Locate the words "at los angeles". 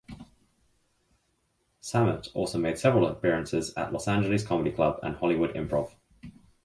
3.75-4.43